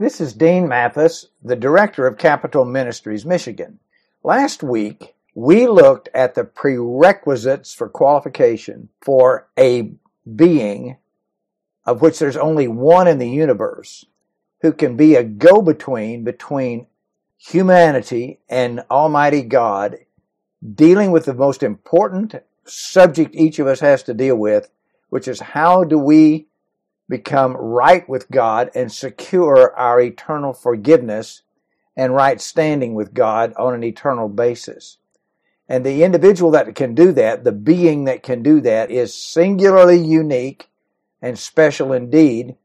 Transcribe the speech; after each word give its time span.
This 0.00 0.18
is 0.18 0.32
Dean 0.32 0.66
Mathis, 0.66 1.26
the 1.42 1.54
director 1.54 2.06
of 2.06 2.16
Capitol 2.16 2.64
Ministries, 2.64 3.26
Michigan. 3.26 3.80
Last 4.24 4.62
week, 4.62 5.14
we 5.34 5.66
looked 5.66 6.08
at 6.14 6.34
the 6.34 6.44
prerequisites 6.44 7.74
for 7.74 7.86
qualification 7.86 8.88
for 9.02 9.48
a 9.58 9.92
being 10.34 10.96
of 11.84 12.00
which 12.00 12.18
there's 12.18 12.38
only 12.38 12.66
one 12.66 13.08
in 13.08 13.18
the 13.18 13.28
universe 13.28 14.06
who 14.62 14.72
can 14.72 14.96
be 14.96 15.16
a 15.16 15.22
go 15.22 15.60
between 15.60 16.24
between 16.24 16.86
humanity 17.36 18.40
and 18.48 18.82
Almighty 18.90 19.42
God, 19.42 19.98
dealing 20.74 21.10
with 21.10 21.26
the 21.26 21.34
most 21.34 21.62
important 21.62 22.36
subject 22.64 23.34
each 23.34 23.58
of 23.58 23.66
us 23.66 23.80
has 23.80 24.02
to 24.04 24.14
deal 24.14 24.36
with, 24.36 24.70
which 25.10 25.28
is 25.28 25.40
how 25.40 25.84
do 25.84 25.98
we 25.98 26.46
become 27.10 27.56
right 27.56 28.08
with 28.08 28.30
God 28.30 28.70
and 28.74 28.90
secure 28.90 29.76
our 29.76 30.00
eternal 30.00 30.54
forgiveness 30.54 31.42
and 31.96 32.14
right 32.14 32.40
standing 32.40 32.94
with 32.94 33.12
God 33.12 33.52
on 33.58 33.74
an 33.74 33.84
eternal 33.84 34.28
basis. 34.28 34.96
And 35.68 35.84
the 35.84 36.04
individual 36.04 36.52
that 36.52 36.74
can 36.74 36.94
do 36.94 37.12
that, 37.12 37.44
the 37.44 37.52
being 37.52 38.04
that 38.04 38.22
can 38.22 38.42
do 38.42 38.60
that, 38.62 38.90
is 38.90 39.12
singularly 39.12 39.98
unique 39.98 40.70
and 41.20 41.38
special 41.38 41.92
indeed. 41.92 42.56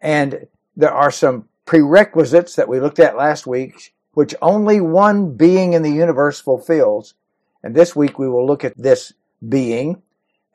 And 0.00 0.48
there 0.76 0.92
are 0.92 1.10
some 1.10 1.48
prerequisites 1.64 2.56
that 2.56 2.68
we 2.68 2.80
looked 2.80 2.98
at 2.98 3.16
last 3.16 3.46
week, 3.46 3.94
which 4.12 4.34
only 4.42 4.80
one 4.80 5.36
being 5.36 5.72
in 5.72 5.82
the 5.82 5.90
universe 5.92 6.40
fulfills. 6.40 7.14
And 7.62 7.74
this 7.74 7.94
week 7.94 8.18
we 8.18 8.28
will 8.28 8.46
look 8.46 8.64
at 8.64 8.76
this 8.76 9.12
being 9.48 10.02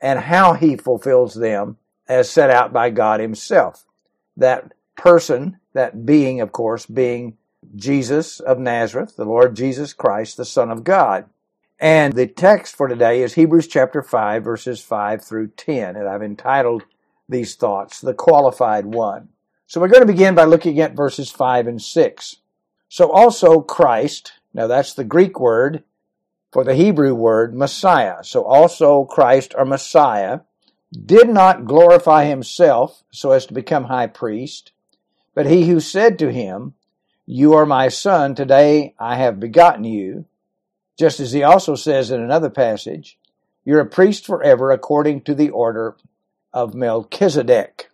and 0.00 0.20
how 0.20 0.52
he 0.52 0.76
fulfills 0.76 1.34
them 1.34 1.78
as 2.08 2.30
set 2.30 2.50
out 2.50 2.72
by 2.72 2.90
God 2.90 3.20
himself. 3.20 3.84
That 4.36 4.72
person, 4.96 5.58
that 5.72 6.04
being, 6.06 6.40
of 6.40 6.52
course, 6.52 6.86
being 6.86 7.36
Jesus 7.74 8.40
of 8.40 8.58
Nazareth, 8.58 9.16
the 9.16 9.24
Lord 9.24 9.56
Jesus 9.56 9.92
Christ, 9.92 10.36
the 10.36 10.44
Son 10.44 10.70
of 10.70 10.84
God. 10.84 11.26
And 11.78 12.12
the 12.12 12.26
text 12.26 12.76
for 12.76 12.88
today 12.88 13.22
is 13.22 13.34
Hebrews 13.34 13.66
chapter 13.66 14.02
5, 14.02 14.44
verses 14.44 14.80
5 14.80 15.24
through 15.24 15.48
10. 15.48 15.96
And 15.96 16.08
I've 16.08 16.22
entitled 16.22 16.84
these 17.28 17.56
thoughts, 17.56 18.00
The 18.00 18.14
Qualified 18.14 18.86
One. 18.86 19.28
So 19.66 19.80
we're 19.80 19.88
going 19.88 20.06
to 20.06 20.12
begin 20.12 20.34
by 20.34 20.44
looking 20.44 20.80
at 20.80 20.94
verses 20.94 21.30
5 21.30 21.66
and 21.66 21.82
6. 21.82 22.36
So 22.88 23.10
also 23.10 23.60
Christ, 23.60 24.34
now 24.52 24.66
that's 24.66 24.94
the 24.94 25.04
Greek 25.04 25.40
word 25.40 25.82
for 26.52 26.62
the 26.62 26.74
Hebrew 26.74 27.14
word 27.14 27.54
Messiah. 27.54 28.22
So 28.22 28.44
also 28.44 29.04
Christ 29.04 29.54
or 29.56 29.64
Messiah 29.64 30.40
did 30.94 31.28
not 31.28 31.64
glorify 31.64 32.24
himself 32.24 33.02
so 33.10 33.32
as 33.32 33.46
to 33.46 33.54
become 33.54 33.84
high 33.84 34.06
priest, 34.06 34.72
but 35.34 35.46
he 35.46 35.68
who 35.68 35.80
said 35.80 36.18
to 36.18 36.32
him, 36.32 36.74
You 37.26 37.54
are 37.54 37.66
my 37.66 37.88
son, 37.88 38.34
today 38.34 38.94
I 38.98 39.16
have 39.16 39.40
begotten 39.40 39.84
you, 39.84 40.26
just 40.98 41.20
as 41.20 41.32
he 41.32 41.42
also 41.42 41.74
says 41.74 42.10
in 42.10 42.20
another 42.20 42.50
passage, 42.50 43.18
You're 43.64 43.80
a 43.80 43.86
priest 43.86 44.26
forever 44.26 44.70
according 44.70 45.22
to 45.22 45.34
the 45.34 45.50
order 45.50 45.96
of 46.52 46.74
Melchizedek. 46.74 47.90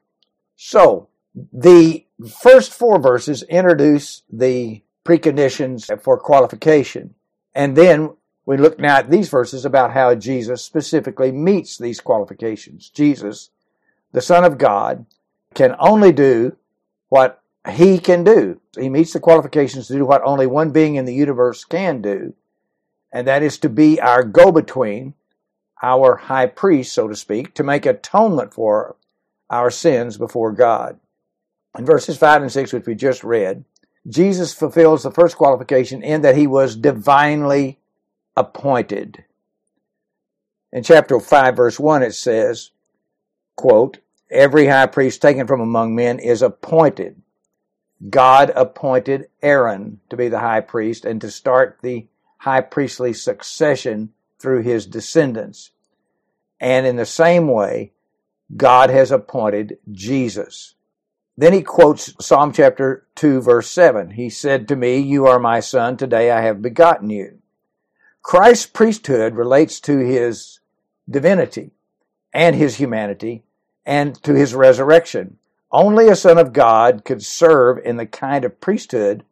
So, 0.57 1.09
the 1.53 2.05
first 2.43 2.73
four 2.73 3.01
verses 3.01 3.43
introduce 3.45 4.23
the 4.31 4.83
preconditions 5.05 5.91
for 6.03 6.19
qualification. 6.19 7.15
And 7.55 7.77
then 7.77 8.11
we 8.51 8.57
look 8.57 8.81
now 8.81 8.97
at 8.97 9.13
these 9.13 9.29
verses 9.29 9.65
about 9.65 9.93
how 9.93 10.13
Jesus 10.17 10.61
specifically 10.61 11.31
meets 11.31 11.79
these 11.79 12.01
qualifications. 12.01 12.91
Jesus, 12.91 13.51
the 14.11 14.21
Son 14.21 14.43
of 14.43 14.59
God, 14.59 15.07
can 15.55 15.77
only 15.79 16.11
do 16.11 16.57
what 17.11 17.41
he 17.71 18.01
can 18.01 18.25
do. 18.25 18.61
He 18.77 18.89
meets 18.89 19.13
the 19.13 19.21
qualifications 19.21 19.87
to 19.87 19.93
do 19.93 20.05
what 20.05 20.23
only 20.25 20.49
one 20.49 20.73
being 20.73 20.97
in 20.97 21.05
the 21.05 21.15
universe 21.15 21.65
can 21.65 22.03
do, 22.03 22.35
and 23.13 23.25
that 23.29 23.45
is 23.45 23.57
to 23.59 23.69
be 23.69 24.01
our 24.01 24.25
go 24.25 24.51
between, 24.51 25.15
our 25.81 26.17
high 26.17 26.47
priest, 26.47 26.93
so 26.93 27.07
to 27.07 27.15
speak, 27.15 27.55
to 27.55 27.63
make 27.63 27.87
atonement 27.87 28.53
for 28.53 28.97
our 29.49 29.71
sins 29.71 30.17
before 30.17 30.51
God. 30.51 30.99
In 31.79 31.87
verses 31.87 32.17
5 32.17 32.43
and 32.43 32.51
6, 32.51 32.73
which 32.73 32.87
we 32.87 32.97
just 32.97 33.23
read, 33.23 33.65
Jesus 34.09 34.53
fulfills 34.53 35.05
the 35.05 35.13
first 35.13 35.37
qualification 35.37 36.03
in 36.03 36.23
that 36.23 36.37
he 36.37 36.49
was 36.49 36.75
divinely 36.75 37.80
appointed. 38.41 39.25
In 40.73 40.83
chapter 40.83 41.21
5, 41.21 41.57
verse 41.57 41.79
1, 41.79 42.03
it 42.03 42.15
says, 42.15 42.71
quote, 43.57 43.99
Every 44.31 44.67
high 44.67 44.87
priest 44.87 45.21
taken 45.21 45.47
from 45.47 45.61
among 45.61 45.95
men 45.95 46.19
is 46.19 46.41
appointed. 46.41 47.21
God 48.09 48.51
appointed 48.57 49.29
Aaron 49.43 50.01
to 50.09 50.17
be 50.17 50.29
the 50.29 50.39
high 50.39 50.61
priest 50.61 51.05
and 51.05 51.21
to 51.21 51.31
start 51.31 51.79
the 51.83 52.07
high 52.39 52.63
priestly 52.63 53.13
succession 53.13 54.15
through 54.39 54.63
his 54.63 54.87
descendants. 54.87 55.73
And 56.61 56.87
in 56.87 56.97
the 56.97 57.05
same 57.05 57.49
way, 57.49 57.93
God 58.57 58.91
has 58.91 59.11
appointed 59.11 59.79
Jesus. 59.91 60.75
Then 61.37 61.53
he 61.53 61.63
quotes 61.63 62.15
Psalm 62.21 62.53
chapter 62.53 63.07
2 63.17 63.43
verse 63.43 63.71
7. 63.71 64.11
He 64.11 64.31
said 64.31 64.69
to 64.69 64.77
me, 64.77 64.99
You 64.99 65.27
are 65.27 65.39
my 65.39 65.61
son, 65.61 65.97
today 65.97 66.31
I 66.31 66.43
have 66.43 66.63
begotten 66.63 67.11
you. 67.11 67.40
Christ's 68.23 68.67
priesthood 68.67 69.35
relates 69.35 69.81
to 69.81 69.99
his 69.99 70.61
divinity 71.09 71.73
and 72.33 72.55
his 72.55 72.77
humanity 72.77 73.43
and 73.85 74.15
to 74.23 74.35
his 74.35 74.55
resurrection. 74.55 75.39
Only 75.73 76.09
a 76.09 76.17
son 76.17 76.39
of 76.39 76.53
God 76.53 77.05
could 77.05 77.25
serve 77.25 77.79
in 77.85 77.97
the 77.97 78.07
kind 78.07 78.45
of 78.45 78.61
priesthood 78.61 79.25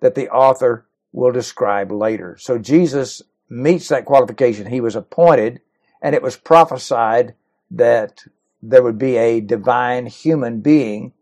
that 0.00 0.14
the 0.14 0.28
author 0.30 0.86
will 1.12 1.32
describe 1.32 1.92
later. 1.92 2.36
So 2.38 2.58
Jesus 2.58 3.22
meets 3.48 3.88
that 3.88 4.04
qualification. 4.04 4.66
He 4.66 4.80
was 4.80 4.96
appointed, 4.96 5.60
and 6.00 6.14
it 6.14 6.22
was 6.22 6.36
prophesied 6.36 7.34
that 7.70 8.24
there 8.62 8.82
would 8.82 8.98
be 8.98 9.16
a 9.16 9.40
divine 9.40 10.06
human 10.06 10.60
being 10.60 11.12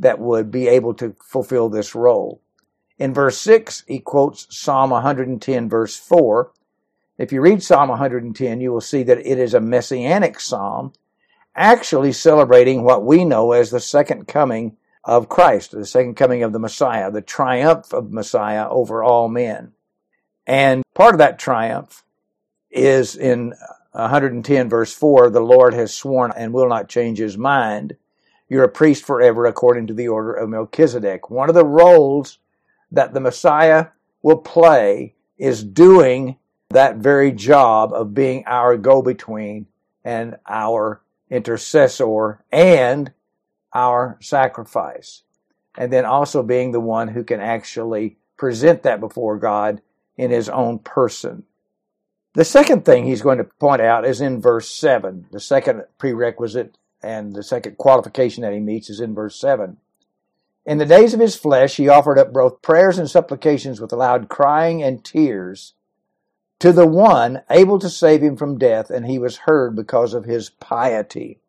that 0.00 0.18
would 0.18 0.50
be 0.50 0.68
able 0.68 0.94
to 0.94 1.14
fulfill 1.24 1.68
this 1.68 1.94
role. 1.94 2.40
In 2.98 3.14
verse 3.14 3.38
6, 3.38 3.84
he 3.86 4.00
quotes 4.00 4.46
Psalm 4.50 4.90
110, 4.90 5.68
verse 5.68 5.96
4, 5.96 6.50
if 7.18 7.32
you 7.32 7.40
read 7.40 7.62
Psalm 7.62 7.88
110, 7.88 8.60
you 8.60 8.72
will 8.72 8.80
see 8.80 9.02
that 9.02 9.18
it 9.18 9.38
is 9.38 9.52
a 9.52 9.60
messianic 9.60 10.38
psalm, 10.38 10.92
actually 11.54 12.12
celebrating 12.12 12.84
what 12.84 13.04
we 13.04 13.24
know 13.24 13.52
as 13.52 13.70
the 13.70 13.80
second 13.80 14.28
coming 14.28 14.76
of 15.02 15.28
Christ, 15.28 15.72
the 15.72 15.84
second 15.84 16.14
coming 16.14 16.44
of 16.44 16.52
the 16.52 16.58
Messiah, 16.58 17.10
the 17.10 17.20
triumph 17.20 17.92
of 17.92 18.12
Messiah 18.12 18.68
over 18.68 19.02
all 19.02 19.28
men. 19.28 19.72
And 20.46 20.82
part 20.94 21.14
of 21.14 21.18
that 21.18 21.38
triumph 21.38 22.04
is 22.70 23.16
in 23.16 23.52
110 23.92 24.68
verse 24.68 24.94
4, 24.94 25.30
the 25.30 25.40
Lord 25.40 25.74
has 25.74 25.92
sworn 25.92 26.32
and 26.36 26.52
will 26.52 26.68
not 26.68 26.88
change 26.88 27.18
his 27.18 27.36
mind. 27.36 27.96
You're 28.48 28.64
a 28.64 28.68
priest 28.68 29.04
forever 29.04 29.44
according 29.44 29.88
to 29.88 29.94
the 29.94 30.08
order 30.08 30.32
of 30.32 30.48
Melchizedek. 30.48 31.30
One 31.30 31.48
of 31.48 31.54
the 31.54 31.66
roles 31.66 32.38
that 32.92 33.12
the 33.12 33.20
Messiah 33.20 33.88
will 34.22 34.38
play 34.38 35.14
is 35.36 35.62
doing 35.62 36.36
that 36.70 36.96
very 36.96 37.32
job 37.32 37.92
of 37.94 38.14
being 38.14 38.44
our 38.46 38.76
go 38.76 39.00
between 39.00 39.66
and 40.04 40.36
our 40.46 41.00
intercessor 41.30 42.44
and 42.52 43.12
our 43.74 44.18
sacrifice. 44.20 45.22
And 45.76 45.92
then 45.92 46.04
also 46.04 46.42
being 46.42 46.72
the 46.72 46.80
one 46.80 47.08
who 47.08 47.24
can 47.24 47.40
actually 47.40 48.16
present 48.36 48.82
that 48.82 49.00
before 49.00 49.38
God 49.38 49.80
in 50.16 50.30
his 50.30 50.48
own 50.48 50.78
person. 50.80 51.44
The 52.34 52.44
second 52.44 52.84
thing 52.84 53.06
he's 53.06 53.22
going 53.22 53.38
to 53.38 53.44
point 53.44 53.80
out 53.80 54.04
is 54.04 54.20
in 54.20 54.40
verse 54.40 54.70
7. 54.70 55.26
The 55.32 55.40
second 55.40 55.84
prerequisite 55.96 56.76
and 57.02 57.34
the 57.34 57.42
second 57.42 57.78
qualification 57.78 58.42
that 58.42 58.52
he 58.52 58.60
meets 58.60 58.90
is 58.90 59.00
in 59.00 59.14
verse 59.14 59.40
7. 59.40 59.78
In 60.66 60.78
the 60.78 60.84
days 60.84 61.14
of 61.14 61.20
his 61.20 61.34
flesh, 61.34 61.76
he 61.76 61.88
offered 61.88 62.18
up 62.18 62.32
both 62.32 62.60
prayers 62.60 62.98
and 62.98 63.08
supplications 63.08 63.80
with 63.80 63.92
loud 63.92 64.28
crying 64.28 64.82
and 64.82 65.02
tears 65.02 65.72
to 66.60 66.72
the 66.72 66.86
one 66.86 67.42
able 67.50 67.78
to 67.78 67.88
save 67.88 68.22
him 68.22 68.36
from 68.36 68.58
death, 68.58 68.90
and 68.90 69.06
he 69.06 69.18
was 69.18 69.38
heard 69.38 69.76
because 69.76 70.14
of 70.14 70.24
his 70.24 70.50
piety. 70.50 71.40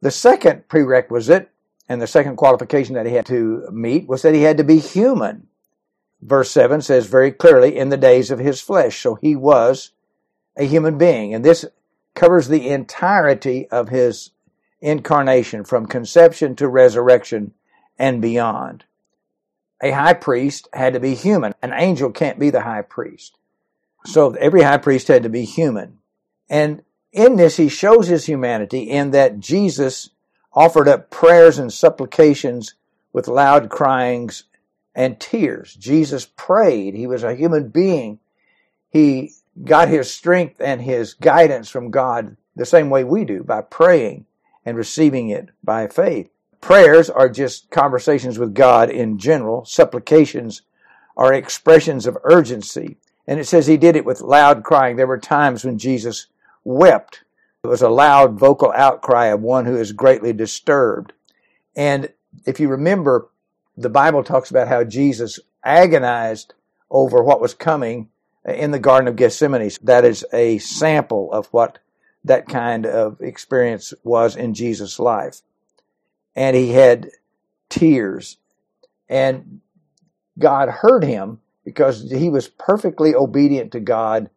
The 0.00 0.10
second 0.10 0.68
prerequisite 0.68 1.50
and 1.88 2.02
the 2.02 2.06
second 2.06 2.36
qualification 2.36 2.94
that 2.94 3.06
he 3.06 3.14
had 3.14 3.26
to 3.26 3.68
meet 3.70 4.08
was 4.08 4.22
that 4.22 4.34
he 4.34 4.42
had 4.42 4.56
to 4.56 4.64
be 4.64 4.78
human. 4.78 5.46
Verse 6.20 6.50
7 6.50 6.80
says 6.82 7.06
very 7.06 7.30
clearly, 7.30 7.76
in 7.76 7.90
the 7.90 7.96
days 7.96 8.30
of 8.30 8.38
his 8.38 8.60
flesh. 8.60 9.00
So 9.00 9.14
he 9.16 9.36
was 9.36 9.92
a 10.56 10.64
human 10.64 10.98
being. 10.98 11.34
And 11.34 11.44
this 11.44 11.64
covers 12.14 12.48
the 12.48 12.68
entirety 12.68 13.68
of 13.68 13.90
his 13.90 14.30
incarnation 14.80 15.64
from 15.64 15.86
conception 15.86 16.56
to 16.56 16.68
resurrection 16.68 17.52
and 17.98 18.20
beyond. 18.20 18.84
A 19.82 19.90
high 19.90 20.14
priest 20.14 20.68
had 20.72 20.94
to 20.94 21.00
be 21.00 21.14
human. 21.14 21.54
An 21.62 21.72
angel 21.74 22.10
can't 22.10 22.38
be 22.38 22.50
the 22.50 22.62
high 22.62 22.82
priest. 22.82 23.36
So 24.06 24.30
every 24.32 24.62
high 24.62 24.78
priest 24.78 25.08
had 25.08 25.24
to 25.24 25.28
be 25.28 25.44
human. 25.44 25.98
And 26.48 26.82
in 27.12 27.36
this, 27.36 27.56
he 27.56 27.68
shows 27.68 28.06
his 28.06 28.26
humanity 28.26 28.82
in 28.90 29.10
that 29.10 29.40
Jesus 29.40 30.10
offered 30.52 30.88
up 30.88 31.10
prayers 31.10 31.58
and 31.58 31.72
supplications 31.72 32.74
with 33.12 33.28
loud 33.28 33.68
cryings 33.68 34.44
and 34.94 35.20
tears. 35.20 35.74
Jesus 35.74 36.26
prayed. 36.36 36.94
He 36.94 37.06
was 37.06 37.22
a 37.22 37.34
human 37.34 37.68
being. 37.68 38.18
He 38.88 39.32
got 39.64 39.88
his 39.88 40.12
strength 40.12 40.60
and 40.60 40.80
his 40.80 41.14
guidance 41.14 41.68
from 41.68 41.90
God 41.90 42.36
the 42.54 42.66
same 42.66 42.90
way 42.90 43.04
we 43.04 43.24
do 43.24 43.42
by 43.42 43.60
praying 43.60 44.26
and 44.64 44.76
receiving 44.76 45.28
it 45.28 45.50
by 45.62 45.88
faith. 45.88 46.30
Prayers 46.60 47.10
are 47.10 47.28
just 47.28 47.70
conversations 47.70 48.38
with 48.38 48.54
God 48.54 48.90
in 48.90 49.18
general. 49.18 49.64
Supplications 49.64 50.62
are 51.16 51.32
expressions 51.32 52.06
of 52.06 52.18
urgency. 52.24 52.96
And 53.26 53.40
it 53.40 53.46
says 53.46 53.66
he 53.66 53.76
did 53.76 53.96
it 53.96 54.04
with 54.04 54.20
loud 54.20 54.62
crying. 54.62 54.96
There 54.96 55.06
were 55.06 55.18
times 55.18 55.64
when 55.64 55.78
Jesus 55.78 56.26
wept. 56.64 57.24
It 57.64 57.68
was 57.68 57.82
a 57.82 57.88
loud 57.88 58.38
vocal 58.38 58.72
outcry 58.72 59.26
of 59.26 59.40
one 59.40 59.66
who 59.66 59.76
is 59.76 59.92
greatly 59.92 60.32
disturbed. 60.32 61.12
And 61.74 62.12
if 62.44 62.60
you 62.60 62.68
remember, 62.68 63.28
the 63.76 63.90
Bible 63.90 64.22
talks 64.22 64.50
about 64.50 64.68
how 64.68 64.84
Jesus 64.84 65.40
agonized 65.64 66.54
over 66.90 67.22
what 67.22 67.40
was 67.40 67.54
coming 67.54 68.08
in 68.44 68.70
the 68.70 68.78
Garden 68.78 69.08
of 69.08 69.16
Gethsemane. 69.16 69.70
That 69.82 70.04
is 70.04 70.24
a 70.32 70.58
sample 70.58 71.32
of 71.32 71.46
what 71.46 71.78
that 72.24 72.48
kind 72.48 72.86
of 72.86 73.20
experience 73.20 73.92
was 74.04 74.36
in 74.36 74.54
Jesus' 74.54 74.98
life. 74.98 75.42
And 76.34 76.56
he 76.56 76.72
had 76.72 77.10
tears. 77.68 78.38
And 79.08 79.60
God 80.38 80.68
heard 80.68 81.02
him 81.02 81.40
because 81.66 82.08
he 82.12 82.30
was 82.30 82.46
perfectly 82.46 83.12
obedient 83.12 83.72
to 83.72 83.80
God 83.80 84.30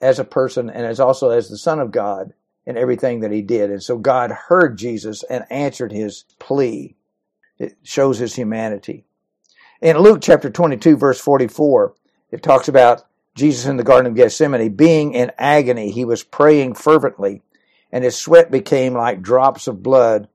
as 0.00 0.18
a 0.18 0.24
person 0.24 0.68
and 0.68 0.84
as 0.84 0.98
also 0.98 1.30
as 1.30 1.48
the 1.48 1.56
Son 1.56 1.78
of 1.78 1.92
God 1.92 2.34
in 2.66 2.76
everything 2.76 3.20
that 3.20 3.30
he 3.30 3.42
did. 3.42 3.70
And 3.70 3.80
so 3.80 3.96
God 3.96 4.32
heard 4.32 4.76
Jesus 4.76 5.22
and 5.30 5.44
answered 5.50 5.92
his 5.92 6.24
plea. 6.40 6.96
It 7.60 7.76
shows 7.84 8.18
his 8.18 8.34
humanity. 8.34 9.04
In 9.80 9.96
Luke 9.98 10.18
chapter 10.20 10.50
22, 10.50 10.96
verse 10.96 11.20
44, 11.20 11.94
it 12.32 12.42
talks 12.42 12.66
about 12.66 13.04
Jesus 13.36 13.66
in 13.66 13.76
the 13.76 13.84
Garden 13.84 14.10
of 14.10 14.16
Gethsemane 14.16 14.74
being 14.74 15.14
in 15.14 15.30
agony. 15.38 15.92
He 15.92 16.04
was 16.04 16.24
praying 16.24 16.74
fervently, 16.74 17.42
and 17.92 18.02
his 18.02 18.16
sweat 18.16 18.50
became 18.50 18.94
like 18.94 19.22
drops 19.22 19.68
of 19.68 19.80
blood 19.84 20.26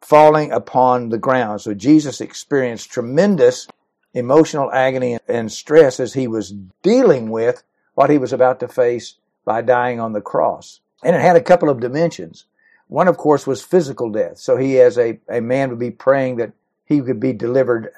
falling 0.00 0.52
upon 0.52 1.08
the 1.08 1.18
ground. 1.18 1.60
So 1.60 1.74
Jesus 1.74 2.20
experienced 2.20 2.92
tremendous 2.92 3.66
emotional 4.14 4.72
agony 4.72 5.18
and 5.28 5.52
stress 5.52 6.00
as 6.00 6.14
he 6.14 6.26
was 6.26 6.54
dealing 6.82 7.30
with 7.30 7.62
what 7.94 8.10
he 8.10 8.18
was 8.18 8.32
about 8.32 8.60
to 8.60 8.68
face 8.68 9.16
by 9.44 9.62
dying 9.62 10.00
on 10.00 10.12
the 10.12 10.20
cross. 10.20 10.80
And 11.02 11.14
it 11.14 11.22
had 11.22 11.36
a 11.36 11.42
couple 11.42 11.68
of 11.68 11.80
dimensions. 11.80 12.46
One, 12.88 13.08
of 13.08 13.16
course, 13.16 13.46
was 13.46 13.62
physical 13.62 14.10
death. 14.10 14.38
So 14.38 14.56
he, 14.56 14.80
as 14.80 14.98
a, 14.98 15.18
a 15.28 15.40
man, 15.40 15.70
would 15.70 15.78
be 15.78 15.90
praying 15.90 16.36
that 16.36 16.52
he 16.84 17.00
could 17.00 17.20
be 17.20 17.32
delivered 17.32 17.92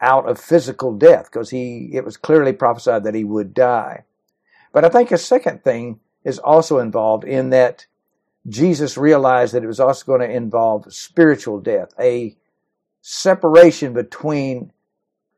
out 0.00 0.28
of 0.28 0.38
physical 0.38 0.96
death 0.96 1.24
because 1.24 1.50
he, 1.50 1.90
it 1.92 2.04
was 2.04 2.16
clearly 2.16 2.52
prophesied 2.52 3.04
that 3.04 3.14
he 3.14 3.24
would 3.24 3.54
die. 3.54 4.04
But 4.72 4.84
I 4.84 4.90
think 4.90 5.10
a 5.10 5.18
second 5.18 5.64
thing 5.64 6.00
is 6.24 6.38
also 6.38 6.78
involved 6.78 7.24
in 7.24 7.50
that 7.50 7.86
Jesus 8.46 8.96
realized 8.96 9.54
that 9.54 9.64
it 9.64 9.68
was 9.68 9.80
also 9.80 10.04
going 10.04 10.20
to 10.20 10.30
involve 10.30 10.92
spiritual 10.92 11.60
death, 11.60 11.92
a 11.98 12.36
separation 13.00 13.92
between 13.92 14.72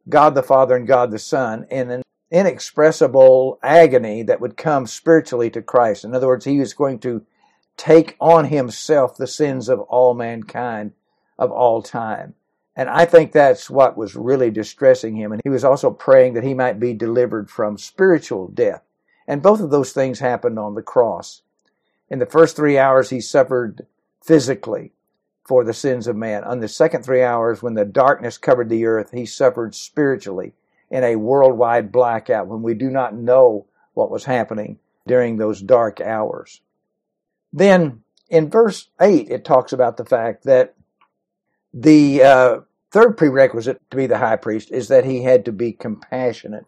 God 0.08 0.34
the 0.34 0.42
Father 0.42 0.76
and 0.76 0.86
God 0.86 1.10
the 1.10 1.18
Son 1.18 1.66
in 1.70 1.90
an 1.90 2.02
inexpressible 2.30 3.58
agony 3.62 4.22
that 4.22 4.40
would 4.40 4.56
come 4.56 4.86
spiritually 4.86 5.50
to 5.50 5.62
Christ. 5.62 6.04
In 6.04 6.14
other 6.14 6.26
words, 6.26 6.44
he 6.44 6.58
was 6.58 6.74
going 6.74 6.98
to 7.00 7.24
take 7.76 8.16
on 8.20 8.46
himself 8.46 9.16
the 9.16 9.26
sins 9.26 9.68
of 9.68 9.80
all 9.80 10.14
mankind 10.14 10.92
of 11.38 11.50
all 11.50 11.82
time. 11.82 12.34
And 12.76 12.88
I 12.88 13.04
think 13.04 13.32
that's 13.32 13.68
what 13.68 13.96
was 13.96 14.14
really 14.14 14.50
distressing 14.50 15.16
him. 15.16 15.32
And 15.32 15.40
he 15.42 15.50
was 15.50 15.64
also 15.64 15.90
praying 15.90 16.34
that 16.34 16.44
he 16.44 16.54
might 16.54 16.78
be 16.78 16.94
delivered 16.94 17.50
from 17.50 17.76
spiritual 17.76 18.48
death. 18.48 18.82
And 19.26 19.42
both 19.42 19.60
of 19.60 19.70
those 19.70 19.92
things 19.92 20.20
happened 20.20 20.58
on 20.58 20.74
the 20.74 20.82
cross. 20.82 21.42
In 22.08 22.18
the 22.18 22.26
first 22.26 22.56
three 22.56 22.78
hours, 22.78 23.10
he 23.10 23.20
suffered 23.20 23.86
physically 24.22 24.92
for 25.46 25.64
the 25.64 25.74
sins 25.74 26.06
of 26.06 26.16
man. 26.16 26.44
On 26.44 26.60
the 26.60 26.68
second 26.68 27.04
three 27.04 27.22
hours, 27.22 27.62
when 27.62 27.74
the 27.74 27.84
darkness 27.84 28.38
covered 28.38 28.68
the 28.68 28.84
earth, 28.86 29.10
he 29.12 29.26
suffered 29.26 29.74
spiritually 29.74 30.52
in 30.90 31.04
a 31.04 31.16
worldwide 31.16 31.92
blackout 31.92 32.46
when 32.46 32.62
we 32.62 32.74
do 32.74 32.90
not 32.90 33.14
know 33.14 33.66
what 33.94 34.10
was 34.10 34.24
happening 34.24 34.78
during 35.06 35.36
those 35.36 35.60
dark 35.60 36.00
hours. 36.00 36.60
Then 37.52 38.02
in 38.28 38.50
verse 38.50 38.88
8, 39.00 39.28
it 39.30 39.44
talks 39.44 39.72
about 39.72 39.96
the 39.96 40.04
fact 40.04 40.44
that 40.44 40.74
the 41.72 42.22
uh, 42.22 42.60
third 42.90 43.16
prerequisite 43.16 43.80
to 43.90 43.96
be 43.96 44.06
the 44.06 44.18
high 44.18 44.36
priest 44.36 44.70
is 44.70 44.88
that 44.88 45.04
he 45.04 45.22
had 45.22 45.44
to 45.44 45.52
be 45.52 45.72
compassionate. 45.72 46.66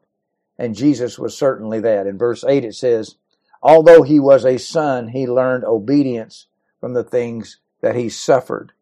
And 0.59 0.75
Jesus 0.75 1.19
was 1.19 1.37
certainly 1.37 1.81
that. 1.81 2.07
In 2.07 2.19
verse 2.19 2.45
8, 2.45 2.65
it 2.65 2.75
says, 2.75 3.17
Although 3.63 4.03
he 4.03 4.19
was 4.19 4.45
a 4.45 4.59
son, 4.59 5.09
he 5.09 5.27
learned 5.27 5.65
obedience 5.65 6.47
from 6.81 6.95
the 6.95 7.05
things 7.05 7.59
that 7.83 7.95
he 7.95 8.09
suffered. 8.09 8.73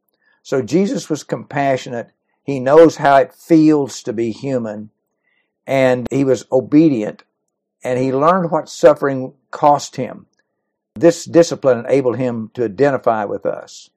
So 0.42 0.62
Jesus 0.62 1.10
was 1.10 1.24
compassionate. 1.24 2.12
He 2.44 2.60
knows 2.60 2.96
how 2.96 3.16
it 3.16 3.34
feels 3.34 4.02
to 4.04 4.12
be 4.12 4.30
human. 4.30 4.90
And 5.66 6.06
he 6.10 6.24
was 6.24 6.46
obedient. 6.52 7.24
And 7.82 7.98
he 7.98 8.12
learned 8.12 8.50
what 8.50 8.68
suffering 8.68 9.34
cost 9.50 9.96
him. 9.96 10.26
This 10.94 11.24
discipline 11.24 11.80
enabled 11.80 12.18
him 12.18 12.50
to 12.54 12.64
identify 12.64 13.24
with 13.24 13.46
us. 13.46 13.90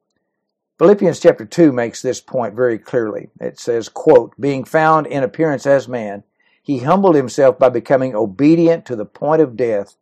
Philippians 0.80 1.20
chapter 1.20 1.46
2 1.46 1.72
makes 1.72 2.02
this 2.02 2.20
point 2.20 2.56
very 2.56 2.80
clearly. 2.80 3.30
It 3.40 3.60
says, 3.60 3.90
quote, 3.90 4.40
being 4.40 4.64
found 4.64 5.08
in 5.08 5.24
appearance 5.24 5.66
as 5.66 5.88
man, 5.88 6.24
he 6.62 6.80
humbled 6.80 7.16
himself 7.16 7.60
by 7.60 7.70
becoming 7.70 8.16
obedient 8.16 8.86
to 8.86 8.96
the 8.96 9.06
point 9.06 9.42
of 9.42 9.58
death, 9.58 9.96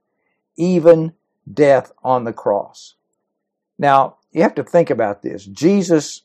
even 0.57 1.13
death 1.51 1.91
on 2.03 2.23
the 2.23 2.33
cross. 2.33 2.95
Now, 3.79 4.17
you 4.31 4.41
have 4.41 4.55
to 4.55 4.63
think 4.63 4.89
about 4.89 5.21
this. 5.21 5.45
Jesus, 5.45 6.21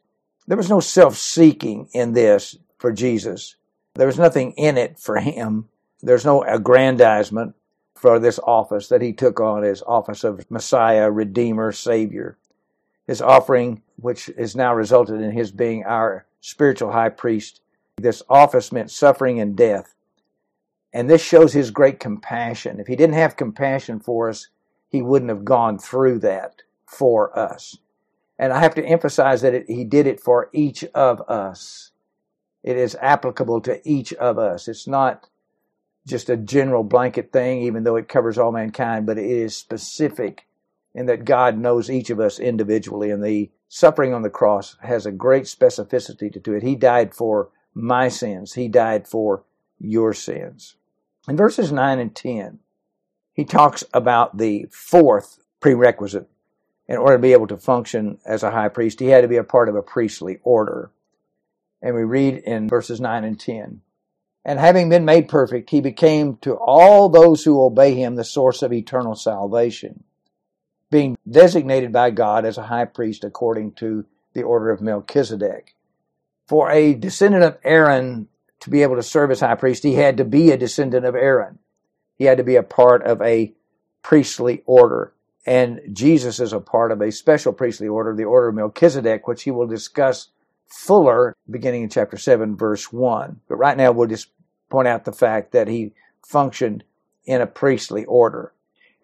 there 0.47 0.57
was 0.57 0.71
no 0.71 0.81
self 0.81 1.17
seeking 1.17 1.89
in 1.93 2.13
this 2.13 2.57
for 2.79 2.93
Jesus. 2.93 3.57
There 3.95 4.07
was 4.07 4.19
nothing 4.19 4.53
in 4.53 4.77
it 4.77 4.99
for 4.99 5.17
him. 5.19 5.69
There's 6.03 6.25
no 6.25 6.43
aggrandizement 6.43 7.55
for 7.95 8.19
this 8.19 8.39
office 8.41 8.89
that 8.89 9.03
he 9.03 9.13
took 9.13 9.41
on 9.41 9.65
as 9.65 9.83
office 9.87 10.23
of 10.23 10.49
Messiah, 10.51 11.11
Redeemer, 11.11 11.73
Savior. 11.73 12.37
His 13.07 13.23
offering, 13.23 13.83
which 13.97 14.27
has 14.37 14.55
now 14.55 14.75
resulted 14.75 15.21
in 15.21 15.31
his 15.31 15.51
being 15.51 15.85
our 15.85 16.27
spiritual 16.41 16.93
high 16.93 17.09
priest, 17.09 17.61
this 17.97 18.23
office 18.29 18.71
meant 18.71 18.91
suffering 18.91 19.41
and 19.41 19.57
death. 19.57 19.95
And 20.93 21.09
this 21.09 21.23
shows 21.23 21.53
his 21.53 21.71
great 21.71 21.99
compassion. 21.99 22.79
If 22.79 22.87
he 22.87 22.97
didn't 22.97 23.15
have 23.15 23.37
compassion 23.37 24.01
for 24.01 24.29
us, 24.29 24.49
he 24.89 25.03
wouldn't 25.03 25.31
have 25.31 25.45
gone 25.45 25.79
through 25.79 26.21
that 26.21 26.63
for 26.87 27.37
us. 27.39 27.77
And 28.39 28.53
I 28.53 28.61
have 28.61 28.75
to 28.75 28.85
emphasize 28.85 29.43
that 29.43 29.55
it, 29.55 29.65
he 29.69 29.85
did 29.85 30.07
it 30.07 30.21
for 30.21 30.51
each 30.53 30.85
of 30.95 31.21
us. 31.23 31.93
It 32.63 32.77
is 32.77 32.97
applicable 33.01 33.61
to 33.63 33.81
each 33.89 34.13
of 34.15 34.39
us. 34.39 34.69
It's 34.69 34.87
not 34.87 35.29
just 36.07 36.29
a 36.29 36.37
general 36.37 36.85
blanket 36.85 37.33
thing, 37.33 37.63
even 37.63 37.85
though 37.85 37.97
it 37.97 38.09
covers 38.09 38.39
all 38.39 38.53
mankind, 38.53 39.07
but 39.07 39.19
it 39.19 39.27
is 39.27 39.57
specific 39.57 40.47
in 40.95 41.07
that 41.07 41.25
God 41.25 41.59
knows 41.59 41.91
each 41.91 42.11
of 42.11 42.21
us 42.21 42.39
individually. 42.39 43.11
And 43.11 43.23
the 43.23 43.51
suffering 43.69 44.15
on 44.15 44.23
the 44.23 44.31
cross 44.31 44.77
has 44.83 45.07
a 45.07 45.13
great 45.13 45.45
specificity 45.45 46.43
to 46.43 46.53
it. 46.55 46.63
He 46.63 46.77
died 46.77 47.15
for 47.15 47.51
my 47.75 48.09
sins, 48.09 48.55
He 48.55 48.69
died 48.69 49.07
for 49.07 49.45
your 49.79 50.15
sins. 50.15 50.77
In 51.29 51.37
verses 51.37 51.73
9 51.73 51.99
and 51.99 52.15
10, 52.15 52.61
he 53.33 53.45
talks 53.45 53.85
about 53.93 54.39
the 54.39 54.67
fourth 54.71 55.39
prerequisite 55.61 56.29
in 56.89 56.97
order 56.97 57.17
to 57.17 57.23
be 57.23 57.33
able 57.33 57.49
to 57.49 57.57
function 57.57 58.19
as 58.25 58.43
a 58.43 58.51
high 58.51 58.69
priest, 58.69 59.01
he 59.01 59.07
had 59.07 59.23
to 59.23 59.29
be 59.29 59.37
a 59.37 59.45
part 59.45 59.69
of 59.69 59.75
a 59.75 59.83
priestly 59.83 60.39
order. 60.43 60.91
And 61.83 61.95
we 61.95 62.05
read 62.05 62.37
in 62.39 62.69
verses 62.69 63.01
9 63.01 63.25
and 63.25 63.39
10 63.39 63.81
And 64.45 64.59
having 64.59 64.89
been 64.89 65.05
made 65.05 65.29
perfect, 65.29 65.71
he 65.71 65.81
became 65.81 66.37
to 66.39 66.55
all 66.55 67.09
those 67.09 67.45
who 67.45 67.63
obey 67.65 67.95
him 67.95 68.15
the 68.15 68.25
source 68.25 68.63
of 68.63 68.73
eternal 68.73 69.15
salvation, 69.15 70.05
being 70.91 71.19
designated 71.29 71.93
by 71.93 72.11
God 72.11 72.45
as 72.45 72.57
a 72.57 72.67
high 72.67 72.85
priest 72.85 73.25
according 73.25 73.73
to 73.73 74.05
the 74.33 74.43
order 74.43 74.71
of 74.71 74.81
Melchizedek. 74.81 75.75
For 76.47 76.71
a 76.71 76.95
descendant 76.95 77.43
of 77.43 77.59
Aaron 77.65 78.29
to 78.61 78.71
be 78.71 78.83
able 78.83 78.97
to 78.97 79.03
serve 79.03 79.31
as 79.31 79.41
high 79.41 79.55
priest, 79.57 79.83
he 79.83 79.95
had 79.95 80.17
to 80.19 80.25
be 80.25 80.51
a 80.51 80.57
descendant 80.57 81.05
of 81.05 81.15
Aaron. 81.15 81.59
He 82.17 82.25
had 82.25 82.39
to 82.39 82.45
be 82.45 82.57
a 82.57 82.63
part 82.63 83.03
of 83.03 83.21
a 83.21 83.53
priestly 84.03 84.63
order. 84.67 85.13
And 85.47 85.81
Jesus 85.93 86.41
is 86.41 86.53
a 86.53 86.61
part 86.61 86.91
of 86.91 87.01
a 87.01 87.13
special 87.13 87.53
priestly 87.53 87.87
order, 87.87 88.15
the 88.15 88.25
order 88.25 88.49
of 88.49 88.57
Melchizedek, 88.57 89.29
which 89.29 89.45
he 89.45 89.53
will 89.53 89.69
discuss 89.69 90.29
fuller 90.67 91.37
beginning 91.49 91.85
in 91.85 91.89
chapter 91.89 92.17
7, 92.17 92.57
verse 92.57 92.93
1. 92.93 93.41
But 93.49 93.57
right 93.57 93.77
now 93.77 93.93
we'll 93.93 94.09
just 94.09 94.29
point 94.69 94.89
out 94.89 95.05
the 95.05 95.13
fact 95.13 95.53
that 95.53 95.69
he 95.69 95.93
functioned 96.27 96.83
in 97.25 97.41
a 97.41 97.47
priestly 97.47 98.05
order. 98.07 98.53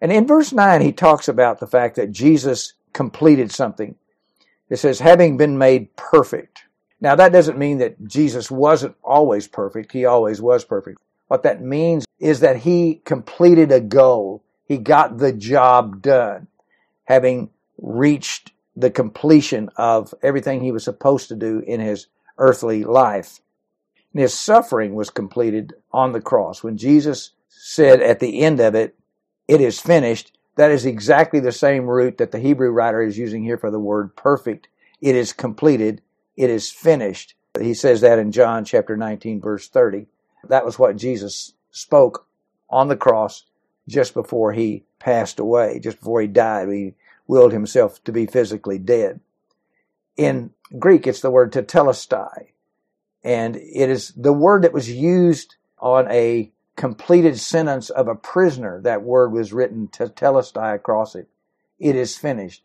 And 0.01 0.11
in 0.11 0.27
verse 0.27 0.51
9, 0.51 0.81
he 0.81 0.91
talks 0.91 1.29
about 1.29 1.59
the 1.59 1.67
fact 1.67 1.95
that 1.95 2.11
Jesus 2.11 2.73
completed 2.91 3.51
something. 3.51 3.95
It 4.69 4.77
says, 4.77 4.99
having 4.99 5.37
been 5.37 5.57
made 5.57 5.95
perfect. 5.95 6.65
Now, 6.99 7.15
that 7.15 7.31
doesn't 7.31 7.57
mean 7.57 7.77
that 7.77 8.05
Jesus 8.07 8.51
wasn't 8.51 8.95
always 9.03 9.47
perfect. 9.47 9.93
He 9.93 10.05
always 10.05 10.41
was 10.41 10.65
perfect. 10.65 10.99
What 11.27 11.43
that 11.43 11.61
means 11.61 12.05
is 12.19 12.41
that 12.41 12.57
he 12.57 13.01
completed 13.05 13.71
a 13.71 13.79
goal. 13.79 14.43
He 14.73 14.79
got 14.79 15.19
the 15.19 15.31
job 15.31 16.01
done, 16.01 16.47
having 17.03 17.51
reached 17.77 18.53
the 18.75 18.89
completion 18.89 19.69
of 19.75 20.15
everything 20.23 20.61
he 20.61 20.71
was 20.71 20.83
supposed 20.83 21.27
to 21.27 21.35
do 21.35 21.59
in 21.59 21.79
his 21.79 22.07
earthly 22.39 22.83
life. 22.83 23.39
And 24.11 24.23
his 24.23 24.33
suffering 24.33 24.95
was 24.95 25.11
completed 25.11 25.75
on 25.91 26.11
the 26.11 26.21
cross. 26.21 26.63
When 26.63 26.75
Jesus 26.75 27.33
said 27.49 28.01
at 28.01 28.19
the 28.19 28.41
end 28.41 28.59
of 28.59 28.73
it, 28.73 28.95
it 29.47 29.61
is 29.61 29.79
finished, 29.79 30.35
that 30.55 30.71
is 30.71 30.87
exactly 30.87 31.39
the 31.39 31.51
same 31.51 31.85
root 31.85 32.17
that 32.17 32.31
the 32.31 32.39
Hebrew 32.39 32.71
writer 32.71 33.03
is 33.03 33.15
using 33.15 33.43
here 33.43 33.59
for 33.59 33.69
the 33.69 33.79
word 33.79 34.15
perfect. 34.15 34.69
It 35.01 35.15
is 35.15 35.33
completed. 35.33 36.01
It 36.35 36.49
is 36.49 36.71
finished. 36.71 37.35
He 37.61 37.75
says 37.75 38.01
that 38.01 38.17
in 38.17 38.31
John 38.31 38.65
chapter 38.65 38.97
19 38.97 39.39
verse 39.39 39.69
30. 39.69 40.07
That 40.49 40.65
was 40.65 40.79
what 40.79 40.97
Jesus 40.97 41.53
spoke 41.69 42.25
on 42.71 42.87
the 42.87 42.97
cross 42.97 43.43
just 43.87 44.13
before 44.13 44.53
he 44.53 44.83
passed 44.99 45.39
away, 45.39 45.79
just 45.79 45.99
before 45.99 46.21
he 46.21 46.27
died. 46.27 46.69
He 46.69 46.95
willed 47.27 47.51
himself 47.51 48.03
to 48.03 48.11
be 48.11 48.25
physically 48.25 48.77
dead. 48.77 49.19
In 50.17 50.51
Greek, 50.77 51.07
it's 51.07 51.21
the 51.21 51.31
word 51.31 51.51
tetelestai. 51.51 52.47
And 53.23 53.55
it 53.55 53.89
is 53.89 54.13
the 54.15 54.33
word 54.33 54.63
that 54.63 54.73
was 54.73 54.91
used 54.91 55.55
on 55.79 56.09
a 56.11 56.51
completed 56.75 57.39
sentence 57.39 57.89
of 57.89 58.07
a 58.07 58.15
prisoner. 58.15 58.81
That 58.81 59.03
word 59.03 59.31
was 59.31 59.53
written 59.53 59.87
tetelestai 59.87 60.75
across 60.75 61.15
it. 61.15 61.27
It 61.79 61.95
is 61.95 62.17
finished. 62.17 62.63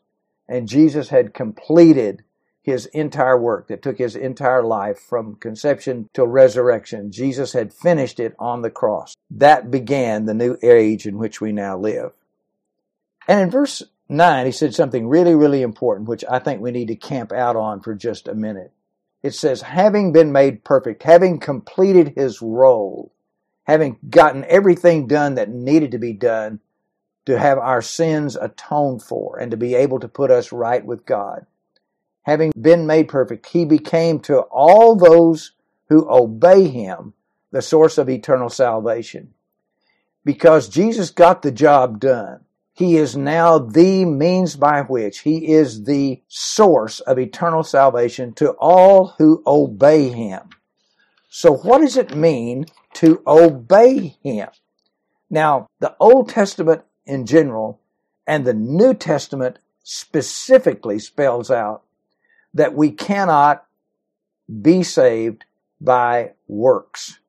And 0.49 0.69
Jesus 0.69 1.11
had 1.11 1.35
completed 1.35 2.25
his 2.63 2.87
entire 2.87 3.41
work 3.41 3.69
that 3.69 3.83
took 3.83 3.99
his 3.99 4.15
entire 4.17 4.63
life 4.63 4.99
from 4.99 5.37
conception 5.37 6.09
till 6.13 6.27
resurrection. 6.27 7.11
Jesus 7.11 7.53
had 7.53 7.73
finished 7.73 8.21
it 8.21 8.35
on 8.39 8.63
the 8.63 8.71
cross. 8.71 9.15
That 9.31 9.71
began 9.71 10.27
the 10.27 10.35
new 10.35 10.59
age 10.63 11.07
in 11.07 11.19
which 11.19 11.41
we 11.41 11.53
now 11.53 11.79
live. 11.79 12.13
And 13.27 13.41
in 13.41 13.51
verse 13.51 13.83
9, 14.09 14.47
he 14.47 14.53
said 14.53 14.75
something 14.75 15.09
really, 15.09 15.35
really 15.35 15.63
important, 15.63 16.09
which 16.09 16.25
I 16.31 16.39
think 16.39 16.61
we 16.61 16.71
need 16.71 16.89
to 16.89 16.97
camp 16.97 17.33
out 17.33 17.57
on 17.57 17.81
for 17.81 17.95
just 17.95 18.29
a 18.29 18.35
minute. 18.35 18.73
It 19.23 19.35
says, 19.35 19.63
having 19.63 20.13
been 20.13 20.33
made 20.33 20.65
perfect, 20.65 21.03
having 21.03 21.41
completed 21.41 22.15
his 22.17 22.41
role, 22.41 23.13
having 23.65 23.99
gotten 24.09 24.45
everything 24.45 25.07
done 25.07 25.35
that 25.35 25.49
needed 25.49 25.91
to 25.93 25.99
be 25.99 26.13
done 26.13 26.61
to 27.27 27.39
have 27.39 27.59
our 27.59 27.83
sins 27.83 28.37
atoned 28.37 29.03
for 29.03 29.39
and 29.39 29.51
to 29.51 29.57
be 29.57 29.75
able 29.75 30.01
to 30.01 30.09
put 30.09 30.31
us 30.31 30.53
right 30.53 30.85
with 30.85 31.05
God 31.05 31.45
having 32.23 32.53
been 32.61 32.87
made 32.87 33.09
perfect, 33.09 33.47
he 33.47 33.65
became 33.65 34.21
to 34.21 34.41
all 34.41 34.97
those 34.97 35.53
who 35.89 36.09
obey 36.11 36.69
him 36.69 37.15
the 37.51 37.63
source 37.63 37.99
of 37.99 38.09
eternal 38.09 38.49
salvation. 38.49 39.33
Because 40.25 40.69
Jesus 40.69 41.11
got 41.11 41.43
the 41.43 41.53
job 41.53 42.01
done, 42.01 42.41
he 42.75 42.97
is 42.97 43.17
now 43.17 43.59
the 43.59 44.05
means 44.05 44.55
by 44.55 44.83
which 44.83 45.21
he 45.21 45.51
is 45.53 45.85
the 45.85 46.23
source 46.29 47.01
of 47.01 47.19
eternal 47.19 47.65
salvation 47.65 48.33
to 48.35 48.51
all 48.53 49.15
who 49.19 49.43
obey 49.47 50.11
him. 50.11 50.51
So, 51.29 51.53
what 51.53 51.81
does 51.81 51.97
it 51.97 52.17
mean 52.17 52.67
to 52.95 53.23
obey 53.27 54.17
him? 54.23 54.49
Now, 55.31 55.67
the 55.81 55.97
Old 55.99 56.29
Testament 56.29 56.83
in 57.05 57.27
general 57.27 57.81
and 58.27 58.45
the 58.45 58.55
New 58.55 58.95
Testament 58.95 59.59
specifically 59.83 60.99
spells 60.99 61.51
out 61.51 61.83
that 62.59 62.75
we 62.75 62.91
cannot 62.91 63.65
be 64.63 64.83
saved 64.83 65.45
by 65.81 66.33
works. 66.47 67.21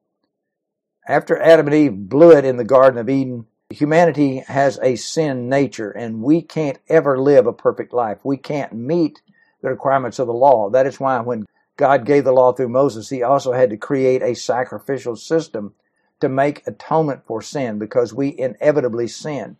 After 1.08 1.40
Adam 1.40 1.68
and 1.68 1.76
Eve 1.76 2.10
blew 2.10 2.32
it 2.32 2.46
in 2.46 2.58
the 2.58 2.64
Garden 2.64 3.00
of 3.00 3.10
Eden, 3.10 3.46
humanity 3.70 4.40
has 4.48 4.80
a 4.82 4.96
sin 4.96 5.48
nature 5.48 5.92
and 5.92 6.24
we 6.24 6.42
can't 6.42 6.80
ever 6.88 7.20
live 7.20 7.46
a 7.46 7.54
perfect 7.54 7.94
life. 7.94 8.20
We 8.24 8.38
can't 8.38 8.74
meet 8.74 9.22
the 9.62 9.70
requirements 9.70 10.18
of 10.20 10.28
the 10.28 10.34
law. 10.34 10.70
That 10.72 10.88
is 10.88 11.00
why 11.00 11.20
when 11.20 11.46
God 11.78 12.06
gave 12.06 12.24
the 12.24 12.32
law 12.32 12.54
through 12.54 12.70
Moses, 12.70 13.10
he 13.10 13.22
also 13.22 13.54
had 13.54 13.70
to 13.70 13.78
create 13.78 14.24
a 14.24 14.36
sacrificial 14.36 15.16
system 15.16 15.74
to 16.22 16.30
make 16.30 16.66
atonement 16.66 17.26
for 17.26 17.42
sin 17.42 17.80
because 17.80 18.14
we 18.14 18.38
inevitably 18.38 19.08
sin. 19.08 19.58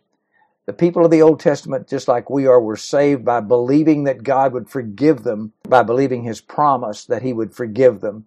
The 0.66 0.72
people 0.72 1.04
of 1.04 1.10
the 1.10 1.22
Old 1.22 1.40
Testament, 1.40 1.88
just 1.88 2.06
like 2.06 2.30
we 2.30 2.46
are, 2.46 2.60
were 2.60 2.76
saved 2.76 3.24
by 3.24 3.40
believing 3.40 4.04
that 4.04 4.22
God 4.22 4.52
would 4.52 4.68
forgive 4.68 5.22
them, 5.22 5.52
by 5.68 5.82
believing 5.82 6.22
His 6.22 6.40
promise 6.40 7.04
that 7.06 7.22
He 7.22 7.32
would 7.32 7.54
forgive 7.54 8.00
them. 8.00 8.26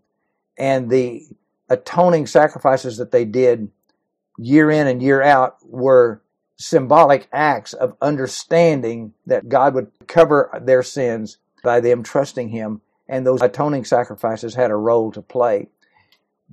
And 0.57 0.89
the 0.89 1.23
atoning 1.69 2.27
sacrifices 2.27 2.97
that 2.97 3.11
they 3.11 3.25
did 3.25 3.69
year 4.37 4.69
in 4.69 4.87
and 4.87 5.01
year 5.01 5.21
out 5.21 5.57
were 5.63 6.21
symbolic 6.57 7.27
acts 7.31 7.73
of 7.73 7.95
understanding 8.01 9.13
that 9.25 9.49
God 9.49 9.73
would 9.73 9.91
cover 10.07 10.49
their 10.63 10.83
sins 10.83 11.37
by 11.63 11.79
them 11.79 12.03
trusting 12.03 12.49
Him. 12.49 12.81
And 13.07 13.25
those 13.25 13.41
atoning 13.41 13.85
sacrifices 13.85 14.55
had 14.55 14.71
a 14.71 14.75
role 14.75 15.11
to 15.11 15.21
play. 15.21 15.69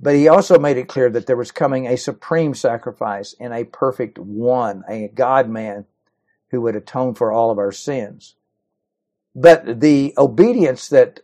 But 0.01 0.15
he 0.15 0.27
also 0.27 0.57
made 0.57 0.77
it 0.77 0.87
clear 0.87 1.11
that 1.11 1.27
there 1.27 1.37
was 1.37 1.51
coming 1.51 1.85
a 1.85 1.95
supreme 1.95 2.55
sacrifice 2.55 3.35
and 3.39 3.53
a 3.53 3.65
perfect 3.65 4.17
one, 4.17 4.83
a 4.89 5.09
God 5.09 5.47
man 5.47 5.85
who 6.49 6.61
would 6.61 6.75
atone 6.75 7.13
for 7.13 7.31
all 7.31 7.51
of 7.51 7.59
our 7.59 7.71
sins. 7.71 8.35
But 9.35 9.79
the 9.79 10.13
obedience 10.17 10.89
that 10.89 11.19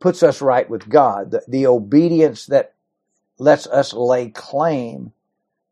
puts 0.00 0.22
us 0.22 0.40
right 0.40 0.68
with 0.68 0.88
God, 0.88 1.32
the, 1.32 1.42
the 1.46 1.66
obedience 1.66 2.46
that 2.46 2.74
lets 3.38 3.66
us 3.66 3.92
lay 3.92 4.30
claim 4.30 5.12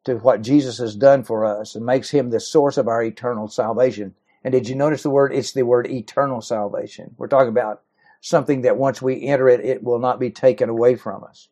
to 0.04 0.16
what 0.16 0.42
Jesus 0.42 0.78
has 0.78 0.94
done 0.94 1.24
for 1.24 1.44
us 1.44 1.74
and 1.74 1.86
makes 1.86 2.10
him 2.10 2.30
the 2.30 2.38
source 2.38 2.76
of 2.76 2.86
our 2.86 3.02
eternal 3.02 3.48
salvation. 3.48 4.14
And 4.44 4.52
did 4.52 4.68
you 4.68 4.76
notice 4.76 5.02
the 5.02 5.10
word? 5.10 5.32
It's 5.32 5.52
the 5.52 5.64
word 5.64 5.88
eternal 5.88 6.42
salvation. 6.42 7.14
We're 7.16 7.28
talking 7.28 7.48
about 7.48 7.82
something 8.20 8.60
that 8.62 8.76
once 8.76 9.00
we 9.00 9.26
enter 9.26 9.48
it, 9.48 9.64
it 9.64 9.82
will 9.82 9.98
not 9.98 10.20
be 10.20 10.30
taken 10.30 10.68
away 10.68 10.96
from 10.96 11.24
us 11.24 11.48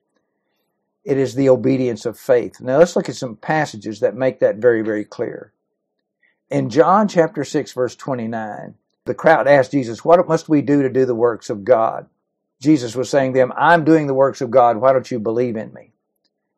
it 1.04 1.18
is 1.18 1.34
the 1.34 1.48
obedience 1.48 2.06
of 2.06 2.18
faith. 2.18 2.60
Now 2.60 2.78
let's 2.78 2.96
look 2.96 3.08
at 3.08 3.16
some 3.16 3.36
passages 3.36 4.00
that 4.00 4.14
make 4.14 4.40
that 4.40 4.56
very, 4.56 4.82
very 4.82 5.04
clear. 5.04 5.52
In 6.50 6.70
John 6.70 7.08
chapter 7.08 7.44
6, 7.44 7.72
verse 7.72 7.96
29, 7.96 8.74
the 9.04 9.14
crowd 9.14 9.46
asked 9.46 9.72
Jesus, 9.72 10.04
What 10.04 10.26
must 10.28 10.48
we 10.48 10.62
do 10.62 10.82
to 10.82 10.88
do 10.88 11.04
the 11.04 11.14
works 11.14 11.50
of 11.50 11.64
God? 11.64 12.06
Jesus 12.60 12.96
was 12.96 13.10
saying 13.10 13.34
to 13.34 13.38
them, 13.38 13.52
I'm 13.56 13.84
doing 13.84 14.06
the 14.06 14.14
works 14.14 14.40
of 14.40 14.50
God. 14.50 14.78
Why 14.78 14.92
don't 14.92 15.10
you 15.10 15.18
believe 15.18 15.56
in 15.56 15.72
me? 15.74 15.92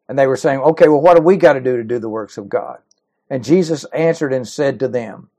And 0.08 0.18
they 0.18 0.26
were 0.26 0.36
saying, 0.36 0.60
Okay, 0.60 0.88
well, 0.88 1.00
what 1.00 1.16
do 1.16 1.22
we 1.22 1.36
got 1.36 1.54
to 1.54 1.60
do 1.60 1.76
to 1.76 1.84
do 1.84 1.98
the 1.98 2.08
works 2.08 2.38
of 2.38 2.48
God? 2.48 2.78
And 3.28 3.42
Jesus 3.42 3.84
answered 3.86 4.32
and 4.32 4.46
said 4.46 4.78
to 4.78 4.88
them, 4.88 5.30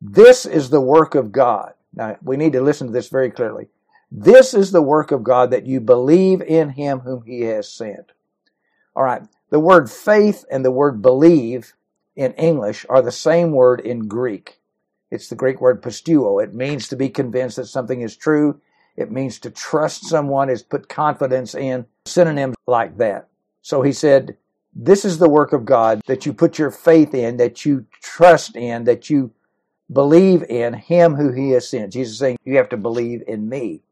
This 0.00 0.46
is 0.46 0.70
the 0.70 0.80
work 0.80 1.16
of 1.16 1.32
God. 1.32 1.74
Now, 1.92 2.16
we 2.22 2.36
need 2.36 2.52
to 2.52 2.60
listen 2.60 2.86
to 2.86 2.92
this 2.92 3.08
very 3.08 3.30
clearly. 3.30 3.68
This 4.10 4.54
is 4.54 4.70
the 4.70 4.82
work 4.82 5.10
of 5.10 5.24
God 5.24 5.50
that 5.50 5.66
you 5.66 5.80
believe 5.80 6.40
in 6.40 6.70
him 6.70 7.00
whom 7.00 7.24
he 7.24 7.40
has 7.42 7.68
sent. 7.68 8.12
All 8.96 9.02
right. 9.02 9.22
The 9.50 9.60
word 9.60 9.90
faith 9.90 10.44
and 10.50 10.64
the 10.64 10.70
word 10.70 11.02
believe 11.02 11.74
in 12.16 12.32
English 12.32 12.86
are 12.88 13.02
the 13.02 13.12
same 13.12 13.52
word 13.52 13.80
in 13.80 14.08
Greek. 14.08 14.60
It's 15.10 15.28
the 15.28 15.36
Greek 15.36 15.60
word 15.60 15.82
pisteuo. 15.82 16.42
It 16.42 16.54
means 16.54 16.88
to 16.88 16.96
be 16.96 17.08
convinced 17.08 17.56
that 17.56 17.66
something 17.66 18.00
is 18.00 18.16
true. 18.16 18.60
It 18.96 19.10
means 19.10 19.38
to 19.40 19.50
trust 19.50 20.06
someone, 20.06 20.48
is 20.48 20.62
put 20.62 20.88
confidence 20.88 21.54
in, 21.54 21.86
synonyms 22.06 22.56
like 22.66 22.96
that. 22.98 23.28
So 23.62 23.82
he 23.82 23.92
said, 23.92 24.36
this 24.74 25.04
is 25.04 25.18
the 25.18 25.28
work 25.28 25.52
of 25.52 25.64
God 25.64 26.00
that 26.06 26.26
you 26.26 26.32
put 26.32 26.58
your 26.58 26.70
faith 26.70 27.14
in, 27.14 27.36
that 27.36 27.64
you 27.64 27.86
trust 28.00 28.56
in, 28.56 28.84
that 28.84 29.08
you 29.08 29.32
believe 29.92 30.42
in 30.44 30.74
him 30.74 31.14
who 31.14 31.32
he 31.32 31.50
has 31.50 31.68
sent. 31.68 31.92
Jesus 31.92 32.18
saying, 32.18 32.38
you 32.44 32.56
have 32.56 32.68
to 32.70 32.76
believe 32.76 33.22
in 33.26 33.48
me. 33.48 33.82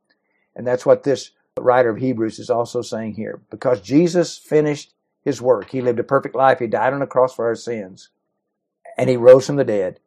And 0.57 0.67
that's 0.67 0.87
what 0.87 1.03
this 1.03 1.31
writer 1.61 1.91
of 1.91 1.99
Hebrews 1.99 2.39
is 2.39 2.51
also 2.51 2.83
saying 2.83 3.15
here. 3.15 3.41
Because 3.51 3.81
Jesus 3.81 4.39
finished 4.39 4.95
his 5.25 5.43
work, 5.43 5.71
he 5.71 5.81
lived 5.81 5.99
a 5.99 6.05
perfect 6.05 6.35
life, 6.35 6.59
he 6.59 6.67
died 6.67 6.93
on 6.93 7.01
the 7.01 7.07
cross 7.07 7.35
for 7.35 7.47
our 7.47 7.55
sins, 7.55 8.09
and 8.97 9.11
he 9.11 9.17
rose 9.17 9.47
from 9.47 9.57
the 9.57 9.65
dead. 9.65 10.01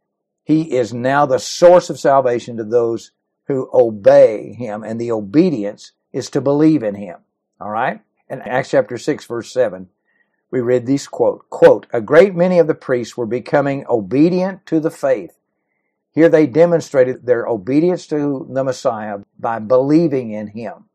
He 0.44 0.76
is 0.76 0.94
now 0.94 1.26
the 1.26 1.40
source 1.40 1.90
of 1.90 2.00
salvation 2.00 2.58
to 2.58 2.64
those 2.64 3.12
who 3.48 3.70
obey 3.74 4.54
him, 4.54 4.84
and 4.84 5.00
the 5.00 5.12
obedience 5.12 5.92
is 6.12 6.30
to 6.32 6.42
believe 6.42 6.84
in 6.84 6.96
him. 6.96 7.20
All 7.60 7.70
right? 7.70 8.02
In 8.30 8.42
Acts 8.42 8.72
chapter 8.72 8.98
6, 8.98 9.26
verse 9.26 9.52
7, 9.52 9.90
we 10.52 10.62
read 10.62 10.86
this 10.86 11.08
quote, 11.08 11.50
quote, 11.50 11.86
A 11.94 12.02
great 12.02 12.36
many 12.36 12.60
of 12.60 12.68
the 12.68 12.76
priests 12.76 13.16
were 13.16 13.26
becoming 13.26 13.86
obedient 13.88 14.66
to 14.68 14.80
the 14.80 14.92
faith. 14.92 15.38
Here 16.12 16.30
they 16.30 16.48
demonstrated 16.48 17.26
their 17.26 17.46
obedience 17.46 18.08
to 18.08 18.48
the 18.50 18.64
Messiah 18.64 19.20
by 19.38 19.60
believing 19.60 20.32
in 20.32 20.48
him 20.48 20.86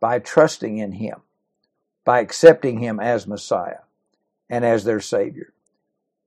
by 0.00 0.18
trusting 0.18 0.78
in 0.78 0.92
Him, 0.92 1.20
by 2.04 2.20
accepting 2.20 2.78
Him 2.80 2.98
as 2.98 3.26
Messiah 3.26 3.80
and 4.48 4.64
as 4.64 4.84
their 4.84 5.00
Savior. 5.00 5.52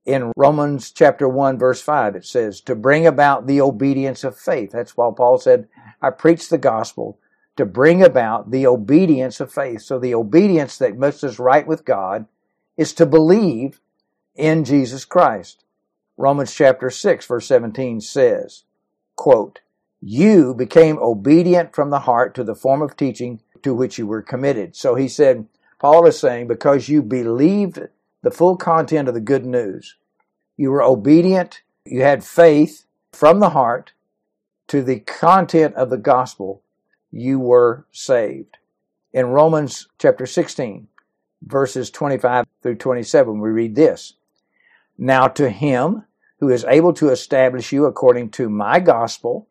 In 0.06 0.32
Romans 0.36 0.90
chapter 0.90 1.28
1 1.28 1.58
verse 1.58 1.82
5 1.82 2.16
it 2.16 2.24
says, 2.24 2.60
to 2.62 2.74
bring 2.74 3.06
about 3.06 3.46
the 3.46 3.60
obedience 3.60 4.22
of 4.22 4.38
faith. 4.38 4.70
That's 4.72 4.96
why 4.96 5.10
Paul 5.16 5.38
said, 5.38 5.68
I 6.00 6.10
preach 6.10 6.48
the 6.48 6.58
gospel 6.58 7.18
to 7.56 7.64
bring 7.64 8.02
about 8.02 8.50
the 8.50 8.66
obedience 8.66 9.40
of 9.40 9.52
faith. 9.52 9.82
So 9.82 9.98
the 9.98 10.14
obedience 10.14 10.76
that 10.78 10.98
makes 10.98 11.24
us 11.24 11.38
right 11.38 11.66
with 11.66 11.84
God 11.84 12.26
is 12.76 12.92
to 12.94 13.06
believe 13.06 13.80
in 14.34 14.64
Jesus 14.64 15.04
Christ. 15.04 15.64
Romans 16.16 16.54
chapter 16.54 16.90
6 16.90 17.26
verse 17.26 17.46
17 17.46 18.00
says, 18.00 18.64
quote, 19.16 19.60
you 20.00 20.54
became 20.54 20.98
obedient 20.98 21.74
from 21.74 21.88
the 21.88 22.00
heart 22.00 22.34
to 22.34 22.44
the 22.44 22.54
form 22.54 22.82
of 22.82 22.94
teaching 22.94 23.40
to 23.64 23.74
which 23.74 23.98
you 23.98 24.06
were 24.06 24.22
committed. 24.22 24.76
So 24.76 24.94
he 24.94 25.08
said, 25.08 25.46
Paul 25.80 26.06
is 26.06 26.18
saying, 26.18 26.46
because 26.46 26.88
you 26.88 27.02
believed 27.02 27.80
the 28.22 28.30
full 28.30 28.56
content 28.56 29.08
of 29.08 29.14
the 29.14 29.20
good 29.20 29.44
news, 29.44 29.96
you 30.56 30.70
were 30.70 30.82
obedient, 30.82 31.62
you 31.84 32.02
had 32.02 32.22
faith 32.22 32.86
from 33.12 33.40
the 33.40 33.50
heart 33.50 33.92
to 34.68 34.82
the 34.82 35.00
content 35.00 35.74
of 35.74 35.90
the 35.90 35.98
gospel, 35.98 36.62
you 37.10 37.38
were 37.38 37.86
saved. 37.90 38.58
In 39.12 39.26
Romans 39.26 39.88
chapter 39.98 40.26
16, 40.26 40.88
verses 41.42 41.90
25 41.90 42.46
through 42.62 42.76
27, 42.76 43.40
we 43.40 43.50
read 43.50 43.74
this. 43.74 44.14
Now 44.98 45.28
to 45.28 45.48
him 45.48 46.04
who 46.40 46.50
is 46.50 46.64
able 46.64 46.92
to 46.94 47.10
establish 47.10 47.72
you 47.72 47.86
according 47.86 48.30
to 48.30 48.48
my 48.48 48.80
gospel 48.80 49.48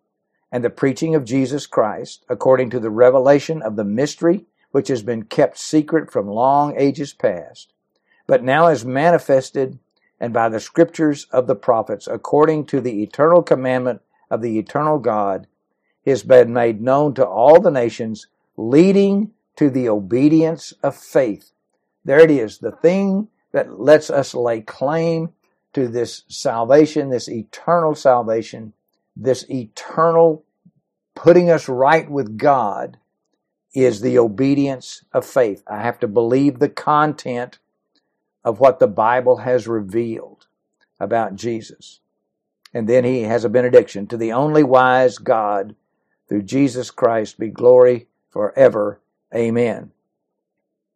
and 0.54 0.64
the 0.64 0.70
preaching 0.70 1.16
of 1.16 1.26
Jesus 1.26 1.66
Christ, 1.66 2.24
according 2.30 2.70
to 2.70 2.80
the 2.80 2.92
revelation 2.92 3.64
of 3.64 3.76
the 3.76 3.84
mystery 3.84 4.46
which 4.70 4.88
has 4.88 5.02
been 5.02 5.24
kept 5.24 5.58
secret 5.58 6.12
from 6.12 6.28
long 6.28 6.76
ages 6.78 7.12
past, 7.12 7.74
but 8.28 8.44
now 8.44 8.68
is 8.68 8.86
manifested 8.86 9.80
and 10.20 10.32
by 10.32 10.50
the 10.50 10.60
scriptures 10.60 11.26
of 11.32 11.48
the 11.48 11.56
prophets, 11.56 12.08
according 12.08 12.68
to 12.68 12.80
the 12.80 13.02
eternal 13.02 13.42
commandment 13.42 14.04
of 14.30 14.44
the 14.44 14.60
eternal 14.60 15.00
God, 15.00 15.48
has 16.06 16.22
been 16.22 16.54
made 16.54 16.80
known 16.80 17.16
to 17.16 17.26
all 17.26 17.60
the 17.60 17.72
nations, 17.72 18.28
leading 18.56 19.32
to 19.56 19.72
the 19.72 19.90
obedience 19.90 20.72
of 20.84 20.96
faith. 20.96 21.52
There 22.06 22.20
it 22.20 22.30
is, 22.30 22.60
the 22.60 22.72
thing 22.72 23.30
that 23.54 23.80
lets 23.80 24.12
us 24.12 24.36
lay 24.36 24.62
claim 24.62 25.34
to 25.74 25.88
this 25.88 26.24
salvation, 26.28 27.10
this 27.10 27.28
eternal 27.28 27.96
salvation, 27.96 28.74
this 29.15 29.50
eternal 29.50 30.43
putting 31.15 31.50
us 31.50 31.70
right 31.70 32.10
with 32.10 32.38
God 32.38 32.98
is 33.74 34.01
the 34.01 34.17
obedience 34.20 35.03
of 35.12 35.25
faith. 35.25 35.63
I 35.67 35.82
have 35.82 36.00
to 36.00 36.08
believe 36.08 36.60
the 36.60 36.70
content 36.70 37.60
of 38.43 38.60
what 38.60 38.79
the 38.79 38.88
Bible 38.88 39.38
has 39.38 39.67
revealed 39.67 40.48
about 41.00 41.36
Jesus. 41.36 42.00
And 42.74 42.88
then 42.88 43.03
he 43.03 43.22
has 43.22 43.46
a 43.46 43.50
benediction 43.50 44.08
to 44.08 44.17
the 44.17 44.32
only 44.32 44.63
wise 44.63 45.17
God 45.17 45.75
through 46.27 46.43
Jesus 46.43 46.91
Christ 46.91 47.39
be 47.39 47.50
glory 47.50 48.08
forever. 48.29 49.00
Amen. 49.34 49.91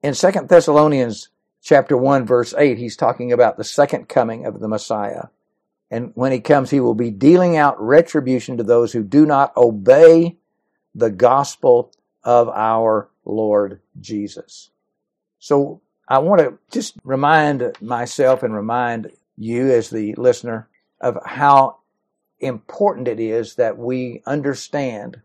In 0.02 0.14
2 0.14 0.32
Thessalonians 0.48 1.30
chapter 1.62 1.98
1 1.98 2.26
verse 2.26 2.54
8, 2.58 2.78
he's 2.78 2.96
talking 2.96 3.32
about 3.32 3.58
the 3.58 3.64
second 3.64 4.10
coming 4.10 4.46
of 4.46 4.60
the 4.60 4.68
Messiah. 4.68 5.26
And 5.90 6.12
when 6.16 6.32
he 6.32 6.40
comes, 6.40 6.70
he 6.70 6.80
will 6.80 6.96
be 6.96 7.12
dealing 7.12 7.56
out 7.56 7.82
retribution 7.82 8.58
to 8.58 8.64
those 8.64 8.92
who 8.92 9.04
do 9.04 9.26
not 9.26 9.56
obey 9.56 10.38
the 10.94 11.10
gospel 11.10 11.92
of 12.24 12.50
our 12.50 13.10
Lord 13.24 13.82
Jesus. 14.00 14.72
So 15.40 15.82
I 16.08 16.20
want 16.20 16.42
to 16.42 16.58
just 16.72 16.98
remind 17.04 17.72
myself 17.82 18.44
and 18.44 18.54
remind 18.54 19.12
you 19.38 19.72
as 19.72 19.90
the 19.90 20.16
listener 20.16 20.68
of 21.00 21.18
how 21.26 21.78
important 22.40 23.08
it 23.08 23.20
is 23.20 23.56
that 23.56 23.78
we 23.78 24.22
understand 24.26 25.22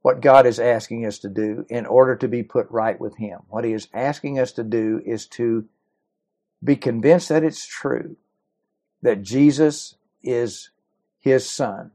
what 0.00 0.20
God 0.20 0.46
is 0.46 0.58
asking 0.58 1.04
us 1.04 1.18
to 1.18 1.28
do 1.28 1.66
in 1.68 1.84
order 1.84 2.16
to 2.16 2.28
be 2.28 2.42
put 2.42 2.70
right 2.70 2.98
with 2.98 3.16
Him. 3.16 3.40
What 3.48 3.64
He 3.64 3.72
is 3.72 3.88
asking 3.92 4.38
us 4.38 4.52
to 4.52 4.64
do 4.64 5.02
is 5.04 5.26
to 5.28 5.66
be 6.62 6.76
convinced 6.76 7.28
that 7.28 7.44
it's 7.44 7.66
true, 7.66 8.16
that 9.02 9.22
Jesus 9.22 9.96
is 10.22 10.70
His 11.18 11.48
Son, 11.48 11.92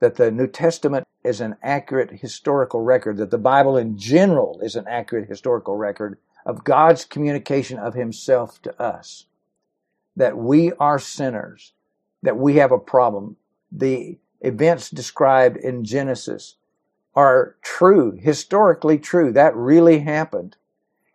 that 0.00 0.16
the 0.16 0.30
New 0.30 0.46
Testament 0.46 1.06
is 1.22 1.40
an 1.40 1.56
accurate 1.62 2.10
historical 2.20 2.80
record, 2.80 3.16
that 3.16 3.30
the 3.30 3.38
Bible 3.38 3.76
in 3.76 3.96
general 3.96 4.60
is 4.62 4.76
an 4.76 4.84
accurate 4.88 5.28
historical 5.28 5.76
record 5.76 6.18
of 6.44 6.64
God's 6.64 7.04
communication 7.04 7.78
of 7.78 7.94
Himself 7.94 8.60
to 8.62 8.82
us. 8.82 9.26
That 10.16 10.36
we 10.36 10.72
are 10.72 10.98
sinners, 10.98 11.72
that 12.22 12.36
we 12.36 12.56
have 12.56 12.72
a 12.72 12.78
problem. 12.78 13.36
The 13.72 14.18
events 14.40 14.90
described 14.90 15.56
in 15.56 15.84
Genesis 15.84 16.56
are 17.14 17.56
true, 17.62 18.12
historically 18.12 18.98
true. 18.98 19.32
That 19.32 19.56
really 19.56 20.00
happened. 20.00 20.56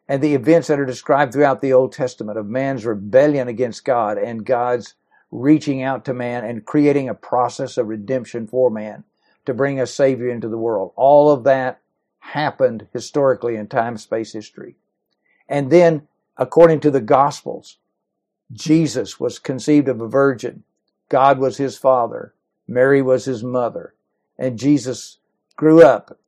And 0.07 0.23
the 0.23 0.33
events 0.33 0.67
that 0.67 0.79
are 0.79 0.85
described 0.85 1.33
throughout 1.33 1.61
the 1.61 1.73
Old 1.73 1.91
Testament 1.91 2.37
of 2.37 2.47
man's 2.47 2.85
rebellion 2.85 3.47
against 3.47 3.85
God 3.85 4.17
and 4.17 4.45
God's 4.45 4.95
reaching 5.31 5.81
out 5.81 6.05
to 6.05 6.13
man 6.13 6.43
and 6.43 6.65
creating 6.65 7.07
a 7.07 7.13
process 7.13 7.77
of 7.77 7.87
redemption 7.87 8.47
for 8.47 8.69
man 8.69 9.03
to 9.45 9.53
bring 9.53 9.79
a 9.79 9.87
Savior 9.87 10.29
into 10.29 10.49
the 10.49 10.57
world. 10.57 10.91
All 10.95 11.31
of 11.31 11.43
that 11.43 11.81
happened 12.19 12.87
historically 12.93 13.55
in 13.55 13.67
time 13.67 13.97
space 13.97 14.33
history. 14.33 14.75
And 15.47 15.71
then, 15.71 16.07
according 16.37 16.81
to 16.81 16.91
the 16.91 17.01
Gospels, 17.01 17.77
Jesus 18.51 19.19
was 19.19 19.39
conceived 19.39 19.87
of 19.87 20.01
a 20.01 20.07
virgin. 20.07 20.63
God 21.09 21.39
was 21.39 21.57
his 21.57 21.77
father. 21.77 22.33
Mary 22.67 23.01
was 23.01 23.25
his 23.25 23.43
mother. 23.43 23.93
And 24.37 24.59
Jesus 24.59 25.17
grew 25.55 25.83
up 25.83 26.19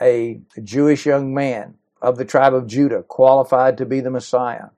a 0.00 0.40
Jewish 0.62 1.06
young 1.06 1.34
man 1.34 1.74
of 2.00 2.16
the 2.16 2.24
tribe 2.24 2.54
of 2.54 2.66
Judah, 2.66 3.02
qualified 3.02 3.76
to 3.78 3.86
be 3.86 4.00
the 4.00 4.10
Messiah. 4.10 4.68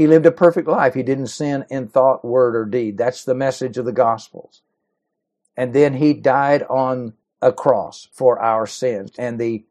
He 0.00 0.06
lived 0.06 0.24
a 0.24 0.32
perfect 0.32 0.66
life. 0.66 0.94
He 0.94 1.02
didn't 1.02 1.26
sin 1.26 1.66
in 1.68 1.88
thought, 1.88 2.24
word, 2.24 2.56
or 2.56 2.64
deed. 2.64 2.96
That's 2.96 3.22
the 3.22 3.34
message 3.34 3.76
of 3.76 3.84
the 3.84 3.92
Gospels. 3.92 4.62
And 5.58 5.74
then 5.74 5.92
he 5.92 6.14
died 6.14 6.62
on 6.70 7.12
a 7.42 7.52
cross 7.52 8.08
for 8.10 8.38
our 8.40 8.66
sins. 8.66 9.12
And 9.18 9.38
the 9.38 9.66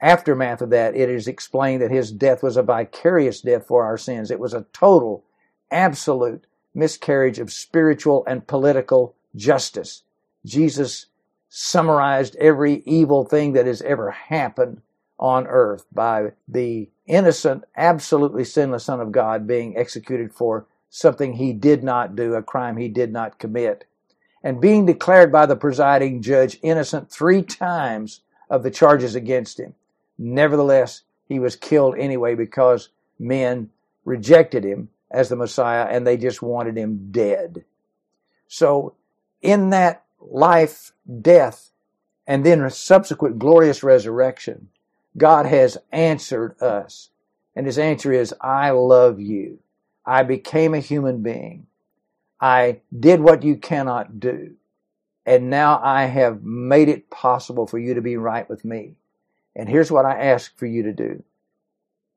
aftermath 0.00 0.62
of 0.62 0.70
that, 0.70 0.94
it 0.94 1.10
is 1.10 1.26
explained 1.26 1.82
that 1.82 1.90
his 1.90 2.12
death 2.12 2.44
was 2.44 2.56
a 2.56 2.62
vicarious 2.62 3.40
death 3.40 3.66
for 3.66 3.82
our 3.82 3.98
sins. 3.98 4.30
It 4.30 4.38
was 4.38 4.54
a 4.54 4.66
total, 4.72 5.24
absolute 5.72 6.46
miscarriage 6.72 7.40
of 7.40 7.52
spiritual 7.52 8.24
and 8.28 8.46
political 8.46 9.16
justice. 9.34 10.04
Jesus 10.46 11.06
summarized 11.48 12.36
every 12.36 12.84
evil 12.86 13.24
thing 13.24 13.54
that 13.54 13.66
has 13.66 13.82
ever 13.82 14.12
happened 14.12 14.80
on 15.22 15.46
earth 15.46 15.86
by 15.92 16.32
the 16.48 16.90
innocent, 17.06 17.62
absolutely 17.76 18.42
sinless 18.42 18.84
Son 18.84 19.00
of 19.00 19.12
God 19.12 19.46
being 19.46 19.76
executed 19.76 20.34
for 20.34 20.66
something 20.90 21.34
he 21.34 21.52
did 21.52 21.84
not 21.84 22.16
do, 22.16 22.34
a 22.34 22.42
crime 22.42 22.76
he 22.76 22.88
did 22.88 23.12
not 23.12 23.38
commit, 23.38 23.84
and 24.42 24.60
being 24.60 24.84
declared 24.84 25.30
by 25.30 25.46
the 25.46 25.54
presiding 25.54 26.20
judge 26.22 26.58
innocent 26.60 27.08
three 27.08 27.40
times 27.40 28.22
of 28.50 28.64
the 28.64 28.70
charges 28.70 29.14
against 29.14 29.60
him. 29.60 29.74
Nevertheless, 30.18 31.02
he 31.24 31.38
was 31.38 31.54
killed 31.54 31.94
anyway 31.96 32.34
because 32.34 32.88
men 33.16 33.70
rejected 34.04 34.64
him 34.64 34.88
as 35.08 35.28
the 35.28 35.36
Messiah 35.36 35.86
and 35.88 36.04
they 36.04 36.16
just 36.16 36.42
wanted 36.42 36.76
him 36.76 37.12
dead. 37.12 37.64
So, 38.48 38.96
in 39.40 39.70
that 39.70 40.04
life, 40.20 40.92
death, 41.20 41.70
and 42.26 42.44
then 42.44 42.68
subsequent 42.70 43.38
glorious 43.38 43.84
resurrection, 43.84 44.68
God 45.16 45.46
has 45.46 45.78
answered 45.92 46.60
us. 46.60 47.10
And 47.54 47.66
his 47.66 47.78
answer 47.78 48.12
is, 48.12 48.34
I 48.40 48.70
love 48.70 49.20
you. 49.20 49.58
I 50.06 50.22
became 50.22 50.74
a 50.74 50.80
human 50.80 51.22
being. 51.22 51.66
I 52.40 52.80
did 52.98 53.20
what 53.20 53.42
you 53.42 53.56
cannot 53.56 54.20
do. 54.20 54.54
And 55.26 55.50
now 55.50 55.80
I 55.82 56.06
have 56.06 56.42
made 56.42 56.88
it 56.88 57.10
possible 57.10 57.66
for 57.66 57.78
you 57.78 57.94
to 57.94 58.00
be 58.02 58.16
right 58.16 58.48
with 58.48 58.64
me. 58.64 58.96
And 59.54 59.68
here's 59.68 59.92
what 59.92 60.06
I 60.06 60.18
ask 60.18 60.56
for 60.58 60.66
you 60.66 60.84
to 60.84 60.92
do. 60.92 61.22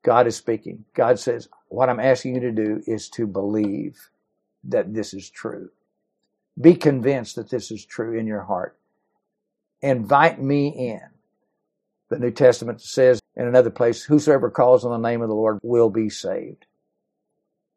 God 0.04 0.26
is 0.26 0.36
speaking. 0.36 0.84
God 0.94 1.18
says, 1.18 1.48
what 1.68 1.88
I'm 1.88 2.00
asking 2.00 2.36
you 2.36 2.40
to 2.42 2.52
do 2.52 2.82
is 2.86 3.08
to 3.10 3.26
believe 3.26 4.10
that 4.64 4.94
this 4.94 5.14
is 5.14 5.30
true. 5.30 5.70
Be 6.60 6.74
convinced 6.74 7.36
that 7.36 7.50
this 7.50 7.70
is 7.70 7.84
true 7.84 8.18
in 8.18 8.26
your 8.26 8.42
heart. 8.42 8.78
Invite 9.82 10.40
me 10.40 10.68
in. 10.68 11.15
The 12.08 12.18
New 12.18 12.30
Testament 12.30 12.80
says 12.80 13.20
in 13.34 13.46
another 13.46 13.70
place, 13.70 14.04
whosoever 14.04 14.50
calls 14.50 14.84
on 14.84 14.90
the 14.90 15.08
name 15.08 15.22
of 15.22 15.28
the 15.28 15.34
Lord 15.34 15.58
will 15.62 15.90
be 15.90 16.08
saved. 16.08 16.66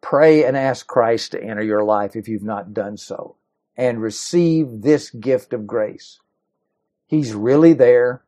Pray 0.01 0.45
and 0.45 0.55
ask 0.55 0.87
Christ 0.87 1.31
to 1.31 1.43
enter 1.43 1.63
your 1.63 1.83
life 1.83 2.15
if 2.15 2.27
you've 2.27 2.43
not 2.43 2.73
done 2.73 2.97
so 2.97 3.35
and 3.75 4.01
receive 4.01 4.81
this 4.81 5.09
gift 5.09 5.53
of 5.53 5.67
grace. 5.67 6.19
He's 7.07 7.33
really 7.33 7.73
there. 7.73 8.23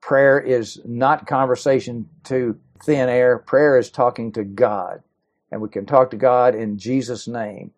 Prayer 0.00 0.40
is 0.40 0.80
not 0.84 1.26
conversation 1.26 2.08
to 2.24 2.58
thin 2.82 3.08
air. 3.08 3.38
Prayer 3.38 3.78
is 3.78 3.90
talking 3.90 4.32
to 4.32 4.44
God. 4.44 5.02
And 5.50 5.60
we 5.60 5.68
can 5.68 5.86
talk 5.86 6.10
to 6.10 6.16
God 6.16 6.54
in 6.54 6.78
Jesus' 6.78 7.28
name. 7.28 7.72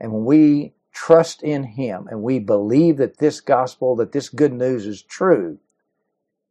And 0.00 0.12
when 0.12 0.24
we 0.24 0.72
trust 0.92 1.42
in 1.42 1.62
Him 1.62 2.08
and 2.10 2.22
we 2.22 2.38
believe 2.38 2.96
that 2.96 3.18
this 3.18 3.40
gospel, 3.40 3.96
that 3.96 4.12
this 4.12 4.28
good 4.28 4.52
news 4.52 4.86
is 4.86 5.02
true, 5.02 5.58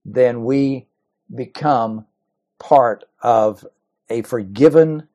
then 0.05 0.45
we 0.45 0.87
become 1.33 2.05
part 2.59 3.05
of 3.21 3.65
a 4.09 4.21
forgiven 4.23 5.07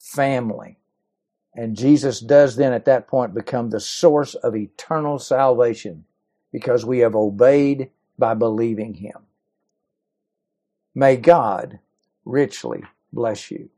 family. 0.00 0.78
And 1.54 1.76
Jesus 1.76 2.20
does 2.20 2.56
then 2.56 2.72
at 2.72 2.86
that 2.86 3.08
point 3.08 3.34
become 3.34 3.70
the 3.70 3.80
source 3.80 4.34
of 4.34 4.56
eternal 4.56 5.18
salvation 5.18 6.04
because 6.52 6.84
we 6.86 7.00
have 7.00 7.16
obeyed 7.16 7.90
by 8.18 8.34
believing 8.34 8.94
him. 8.94 9.26
May 10.94 11.16
God 11.16 11.80
richly 12.24 12.84
bless 13.12 13.50
you. 13.50 13.70